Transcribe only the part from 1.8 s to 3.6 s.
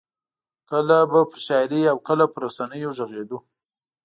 او کله پر رسنیو غږېدو.